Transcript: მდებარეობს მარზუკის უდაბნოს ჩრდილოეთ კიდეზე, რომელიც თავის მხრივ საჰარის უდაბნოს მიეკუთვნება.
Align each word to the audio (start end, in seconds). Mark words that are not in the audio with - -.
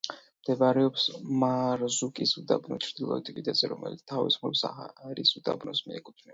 მდებარეობს 0.43 1.03
მარზუკის 1.43 2.33
უდაბნოს 2.41 2.83
ჩრდილოეთ 2.87 3.31
კიდეზე, 3.37 3.71
რომელიც 3.77 4.03
თავის 4.15 4.41
მხრივ 4.43 4.59
საჰარის 4.67 5.39
უდაბნოს 5.43 5.87
მიეკუთვნება. 5.91 6.29